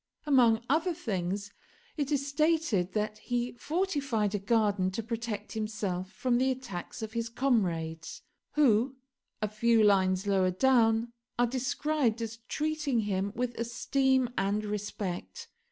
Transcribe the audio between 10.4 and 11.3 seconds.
down,